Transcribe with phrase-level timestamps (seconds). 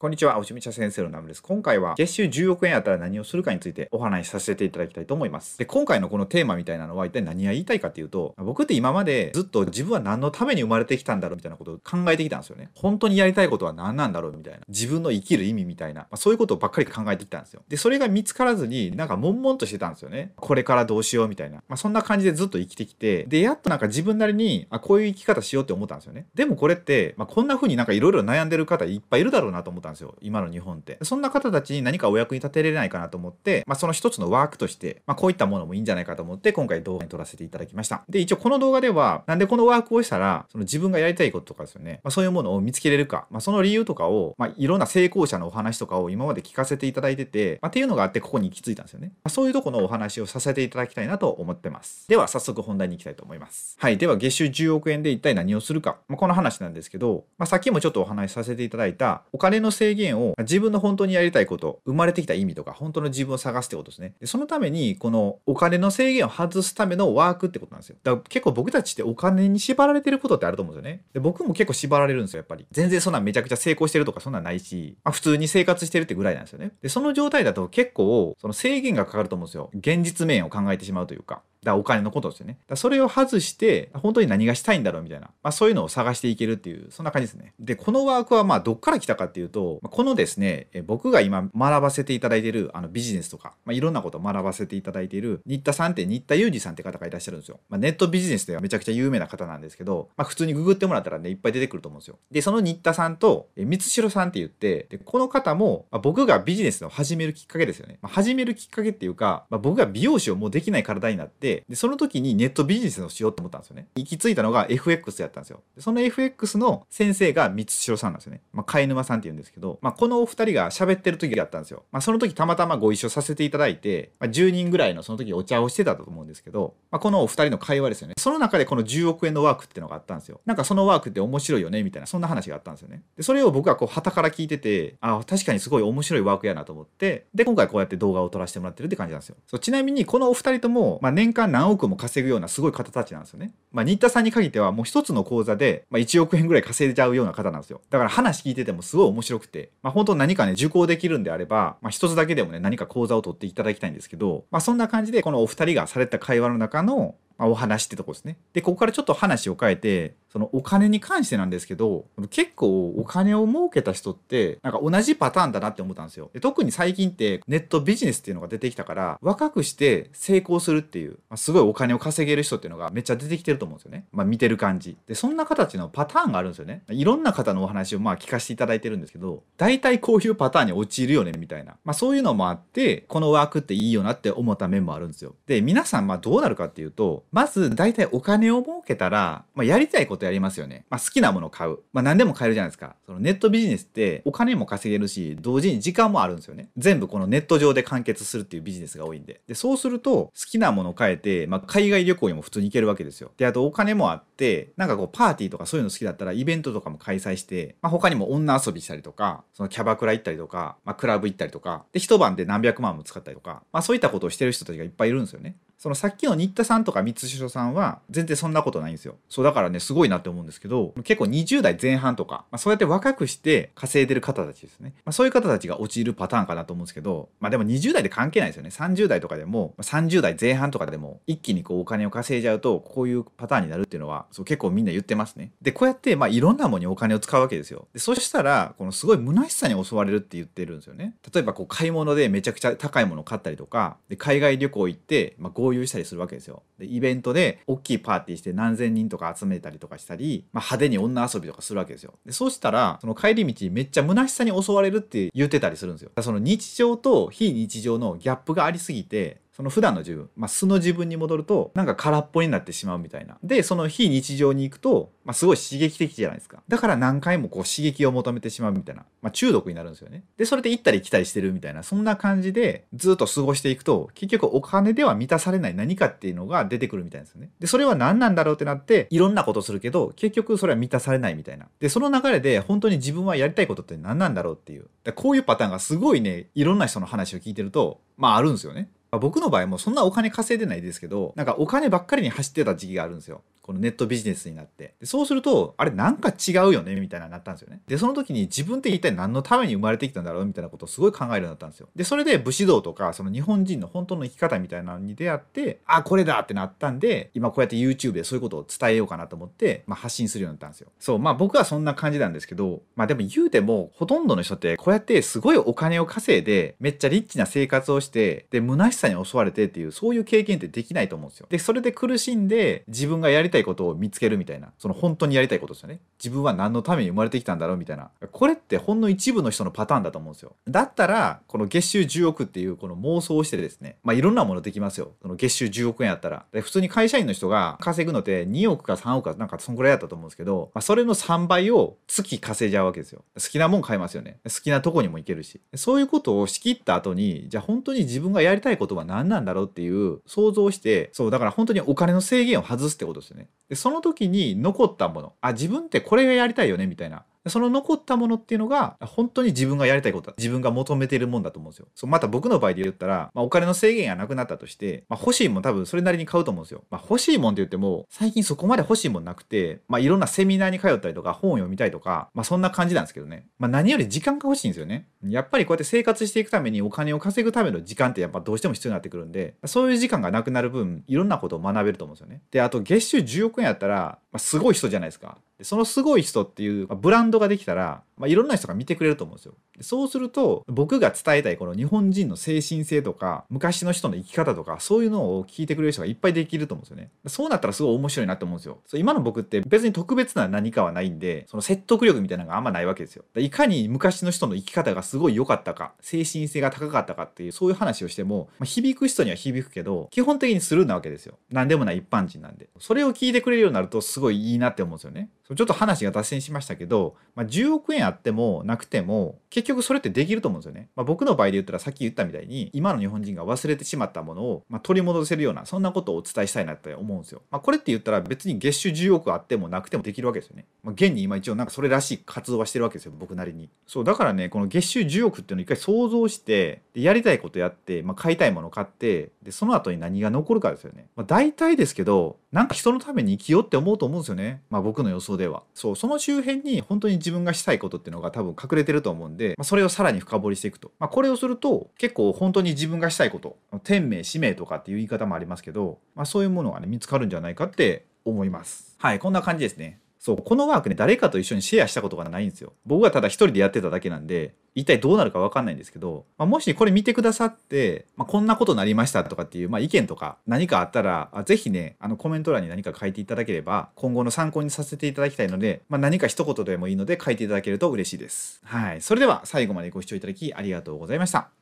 [0.00, 1.42] こんにちは、おしみちゃ先生のナムです。
[1.42, 5.58] 今回は月収10億円やったら何をするかについてお話しさせていただきたいと思います。
[5.58, 12.70] で、今回のこのテーマみたいなのは一体何が言いたいかっていうと、僕って今までずっと自分は何のために生まれてきたんだろうみたいなことを考えてきたんですよね。
[12.76, 14.60] 本当にやりたいことは何なんだろうみたいな。
[14.68, 16.02] 自分の生きる意味みたいな。
[16.02, 17.62] まあ、そういうことばっかり考えてきたんですよ。
[17.66, 20.30] で、それが見つからずになんか悶々としてたんですよね。
[20.36, 21.56] これからどうしようみたいな。
[21.66, 26.28] まあ、そんな感じでずっと生きてきて、で、やっとなんか自分なりに、あ、こういう生き方しようって思ったんですよね。
[26.36, 30.14] でもこれって、まあ、こんな風になんかいろいろ悩んでる方いっぱいいるだろうなと思ったんですよ。
[30.20, 30.98] 今の日本本って。
[31.02, 38.04] そんな方たちに何かお役に立てれないかなと思って、まあ、その一つのワークとして、まあ、こういったものもいいんじゃないかと思って、今回動画に撮らせていただきました。
[38.08, 49.08] で、一応この動画では、なんでこのワークをしたら、その自分がやりたいこととかですよね、まあ、そういうものを見つけれるか、まあ、その理由とかを、まあ、いろんな成功者のお話とかを今まで聞かせていただいてて、まあ、っていうのがあって、ここに行き着いたんですよね。
[49.08, 52.08] まあ、そういうとこのお話をさせていただきたいなと思ってます。
[52.08, 53.76] では、早速本題に行きたいと思います。
[53.78, 53.98] はい。
[53.98, 55.98] では、月収10億円で一体何をするか。
[56.08, 64.14] まあ、この話なんですけど、まあ、さっきもちょっとお話しさせていただいた、お金の制限を自分の本当にやりたいこと、生まれてきた意味とか、本当の自分を探すってことですね。
[64.20, 67.96] でそのために、このお金の制限を外すためのワークってことなんですよ。
[68.02, 71.04] だから結構僕たちってお金に縛られてることってあると思うんですよね。
[71.14, 72.66] で僕も結構縛られるんですよ、やっぱり。
[72.72, 76.72] 全然そんなめちゃくちゃ成功してるとかそんなんないし、まあ、普通に生活してるってぐらいなんですよね。
[76.82, 79.70] で、その状態だと結構、その制限がかかると思うんですよ。
[79.74, 81.42] 現実面を考えてしまうというか。
[81.64, 82.58] だお金のことですよね。
[82.66, 87.54] だそれを外して、本当に何がしたいんだろうみたいな、まあ、そういうのを探していけるっていう、そんな感じですね。
[87.58, 97.60] で、このワークはまあどっから来たかっていうと、このですね、僕が今学ばせていただいているあのビジネスとか、まあ、いろんなことを学ばせていただいている新田さんって新田裕二さんって方がいらっしゃるんですよ。
[97.68, 102.18] まあ、ネットビジネスではめちゃくちゃ有名な方なんですけど、まあ、普通にググってもらったらね、いっぱい出てくると思うんですよ。
[102.30, 107.98] で、その新田さんと三代さんって言って、でこの方も、まあ、僕がビジネスを始めるきっかけですよね。
[108.02, 113.88] まあ、始めるきっかけっていうか、まあ、僕が美容師をもうできない体になって、でその時にネットビジネスをしようと思ったんですよね。
[113.96, 115.62] 行き着いたのが FX やったんですよ。
[115.76, 118.40] でその FX の先生が三代さんなんですよね。
[118.52, 121.84] まあ、貝沼さんって言うんですけど、まあ、このお二人が喋ってる時があったんですよ。
[121.92, 128.14] まあ、その時たまたまご一緒させていただいて、まあ、10人ぐらいのその時お茶をしてたと思うんですけど、まあ、このお二人の会話ですよね。
[128.18, 130.40] その中でこの10億円のワークっていうのがあったんですよ。
[130.46, 133.02] なんかそのワークって面白いよねみたいな、そんな話があったんですよね。
[133.16, 139.36] で、それを僕はこう、旗から聞いてて、あ、確かにすごい面白いワークやなと思って、で、今回こうやって動画を撮らせてもらってるって感じなんですよ。
[139.46, 143.52] そうちなみにこのお二人とも、まあ、年間何億も稼ぐようなすごい方たちなんですよね。
[143.72, 147.80] まあ、新田さんに限ってはもう一つの講座で、まあ、1億円ぐらい稼いじゃうような方なんですよ。
[147.90, 158.36] だから話聞いててもすごい面白くて、まあ、本当何かね、受講できるんであれば、まあ、一つだけでもね、何か講座を取っていただきたいんですけど、まあ、そんな感じで、このお二人がされた会話の中の、まあ、お話ってとこですね。
[158.52, 166.30] で、ここからちょっと話を変えて、そのお金に関してなんですけど、結構お金を儲けた人って、なんか同じパターンだなって思ったんですよ。
[166.34, 174.04] で特に最近ってネットビジネスっていうのが出てきたから、若くして成功するっていう、まあ、すごいお金を稼げる人っていうのがめっちゃ出てきてると思うんですよね。
[174.12, 174.96] まあ見てる感じ。
[175.06, 176.82] で、そんな形のパターンがあるんですよね。
[176.88, 181.76] いろんな方のお話をまあ聞かせていただいてるんですけど、大体こういうパターンに陥るよねみたいな。
[181.84, 185.34] まあそういうのもあって、このワークっていいよなって思った面もあるんですよ。
[185.46, 190.84] で、皆さんまあどうなるかっていうと、まず大体お金を儲けたら、まあやりたいことやりますよね。
[190.90, 191.78] まあ好きなものを買う。
[191.92, 192.96] まあ何でも買えるじゃないですか。
[193.06, 196.68] そのネットビジネスってお金も稼げるし、同時に時間もあるんですよね。
[196.76, 199.40] 全部このネット上で完結するっていうビジネスが多いんで。
[199.46, 203.30] で、そうすると好きなものを買えて、まあ海外旅行にも普通に行けるわけですよ。
[203.36, 215.56] で、あとお金もあって、なんかこうパーティーとかそういうの好きだったらイベントとかも開催して、まあ他にも女遊びしたりとか、そのキャバクラ行ったりとか、まあクラブ行ったりとか、で、一晩で何百万も使ったりとか、まあそういったことをしてる人たちがいっぱいいるんですよね。
[215.78, 219.14] そのさっきの新田さんとか三代さんは全然そんなことないんですよ。
[219.28, 224.94] そうだからね、すごいなって思うんですけど、結構20代前半とか、まあ、そうやって若くして稼いでる方たちですね。
[225.04, 228.70] まあ、そういう方たちが陥るパターンかなと思うんですけど、まあでも20代で関係ないですよね。
[228.70, 235.52] 30代とかでも、30代前半とかでも一気にこうお金を稼いじゃうと、こういうパターンになるっていうのは、そう結構みんな言ってますね。
[235.62, 237.86] で、こうやってまあいろんなものにお金を使うわけですよ。
[237.92, 241.14] で、そしたら、このすごい虚しさに襲われるって言ってるんですよね。
[241.32, 246.48] 例えばこう買い物でめちゃくちゃ高いものを買ったりとか、で海外旅行行って、まあ、合流したりするわけですよ。
[246.48, 246.62] よ。
[246.78, 252.14] で、イベントで大きいパーティーして何千人とか集めたりとかしたり、まあ、派手に女遊びとかするわけですよ。
[252.26, 256.10] で、そうしたら、その帰り道めっちゃ虚しさに襲われるって言ってたりするんですよ。
[256.20, 263.38] その日常と非日常のギャップがありすぎて、その普段の自分、まあ、素の自分に戻ると、なんか空っぽになってしまうみたいな。
[263.42, 266.62] で、その非日常に行くと、まあ、すごい刺激的じゃないですか。
[266.68, 269.04] だから何回もこう刺激を求めてしまうみたいな。
[269.20, 270.22] まあ、中毒になるんですよね。
[270.36, 277.50] で、それで行ったり来たりしてるみたいな、そんな感じでずっと過ごしていくと、結局お金では満たされない何かっていうのが出てくるみたいですよね。
[277.58, 281.66] で、それは何なんだろうってなって、いろんなことするけど、結局それは満たされないみたいな。
[281.80, 284.86] で、その流れで本当に自分はやりたいことって何なんだろうっていう。
[285.16, 288.88] こういうパターンがすごいね、いろんな人の話を聞いてると、まああるんですよね。
[289.12, 293.42] 僕の場合もそんなお金稼いでないですけど、なんかお金ばっかりに走ってた時期があるんですよ。
[293.68, 294.94] このネットビジネスになって。
[294.98, 296.98] でそうするとあれなんか違うよね？
[296.98, 297.82] みたいななったんですよね。
[297.86, 300.46] でその時に自分って一体何のために生まれてきたんだろう？
[300.46, 301.88] みたいなことをすごい考えるようになったんですよ。
[301.94, 310.88] でそれで武士道とかその日本人の本当の生き方みたいなのに出会ってあこれだってなったんで今こうやって YouTube でそういうことを伝えようかなと思って、まあ、発信するようになったんですよ。
[310.98, 321.46] そうまあ僕はそんな感じなんですけどまあでも言うてもほとんどの人ってこうやってすごいお金を稼いでめっちゃリッチな生活をしてで虚しさに襲われてっていうそういう経験ってできないと思うんですよ。
[321.50, 326.00] でそれで苦しんで自分がやりたいことを見つけるみたいなその本当にやりたいことですよね。
[326.18, 328.10] 自分は何のために生まれてきたんだろうみたいな。
[328.32, 330.56] これってほんの一部の人のパターンだと思うんですよ。
[330.68, 335.12] だったらこの月収10億っていうこの妄想をしてですねまあいろんなものできますよ。
[335.22, 336.44] その月収10億円やったら。
[336.52, 343.24] で普通に会社員の人が稼ぐのって2億か3億かなんかそんぐらいやったと思うんですけど、まあ、それの3倍を月稼いじゃうわけですよ。
[343.34, 344.38] 好きなもん買えますよね。
[344.44, 345.60] 好きなとこにも行けるし。
[345.74, 353.47] そういうことを仕切った後にじゃあ本当に自分がやりたいことは何なんだろうっていう想像してそうだから本当にお金の制限を外すってことですよね。
[353.68, 355.34] でその時に残ったもの。
[355.40, 357.24] あ自分ってこれがやりたいよねみたいな。
[357.48, 361.88] その残ったものっていうのが本当に自分がやりたいことだ自分が求めているもんだと思うんですよ。
[361.94, 375.08] そうまた僕の場合で言ったら、まあ、お金の制限がなくなったとして、まあ、欲しいもん多分それなりに買うと思うんですよ、まあ、欲しいもんって言っても最近そこまで欲しいもんなくて、まあ、いろんなセミナーに通ったりとか本を読みたいとか、まあ、そんな感じなんですけどね、まあ、何より時間が欲しいんですよね。
[375.24, 382.42] やっぱりこうやって生活していくためにお金を稼ぐための時間ってやっぱどうしても必要になってくるんでそういう時間がなくなる分いろんなことを学べると思うんですよね。
[382.50, 385.38] であと月収10億円やったら、まあ、すごい人じゃないですか。
[385.62, 389.54] そのすごい人っていう、ブランドができたら、まあ、いろんな人が見てくれると思うんですよ。
[389.76, 397.10] でそうすると僕が伝えたいこの日本人の精神性とか昔の人の生き方とかそういうのを聞いてくれる人がいっぱいできると思うんですよね。
[397.26, 398.78] そうなったらすごい面白いなと思うんですよ。
[398.86, 403.24] そう今の僕って別に特別な何かはないんでその説得力みたいなのがあんまないわけですよ。
[403.36, 411.38] いかに昔の人の生き方がすごい良かったか精神性が高かったかっていうそういう話をしても、まあ、響く人には響くけど基本的にスルーなわけですよ。
[411.50, 412.68] 何でもない一般人なんで。
[412.78, 415.30] それを聞いてくれるようになるとすごいいいなって思うんですよね。
[415.56, 420.88] ちょっと話が脱線しましたけど、まあ、10億円あってもなくても結局それってできると思うんですよね。
[420.94, 427.42] まあ、僕の場合で言ったらさっき言ったみたいに今の日本人が忘れてしまったものを、ま、取り戻せるようなそんなことをお伝えしたいなって思うんですよ。
[427.50, 430.66] まあ、これって言ったら別に月収10億あってもなくてもできるわけですよね。
[430.82, 433.68] まあ、現に今一応なんかそれらしい活動はしてるわけですよ僕なりに。
[433.86, 441.06] そうだからねこの月収10億っていうのを一回想像してでやりたいことやって、ま、買いたいもの買ってでその後に何が残るかですよね。
[441.16, 444.62] ま、大体ですけどなんか人のために生きようって思うと思うんですよね。
[444.70, 445.62] ま、僕の予想では。
[445.74, 458.96] そうその周辺に本当に自分がしたいことっていうのが多分隠れてると思うんで、まあ、それをさらに深掘りしていくと、まあ、これをすると結構本当に自分がしたいこと天命使命とかっていう言い方もありますけど、まあ、そういうものがね見つかるんじゃないかって思います。
[458.98, 460.00] はいこんな感じですね。
[460.18, 462.72] そうこのワークね誰かと一緒にシェアしたことがないんですよ。
[462.86, 478.60] 僕はただ一人でやってただけなんで一体どうなるか分かんないんですけど、まあ、もしこれ見てくださって、まあ、こんなことになりましたとかっていう、まあ、意見とか何かあったら是非ねあのコメント欄に何か書いていただければ今後の参考にさせていただきたいので、まあ、何か一言でもいいので書いていただけると嬉しいです。
[478.64, 479.00] はい。
[479.00, 481.57] それでは最後までご視聴いただきありがとうございました。